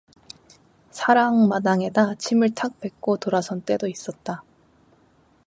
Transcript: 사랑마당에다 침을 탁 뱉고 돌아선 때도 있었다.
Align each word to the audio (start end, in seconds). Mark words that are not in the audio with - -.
사랑마당에다 0.89 2.15
침을 2.15 2.55
탁 2.55 2.79
뱉고 2.79 3.17
돌아선 3.17 3.61
때도 3.61 3.85
있었다. 3.87 4.41